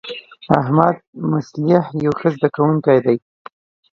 احمدمصلح 0.59 1.83
یو 2.05 2.13
ښه 2.19 2.29
زده 2.35 2.49
کوونکی 2.55 2.97
دی. 3.05 3.17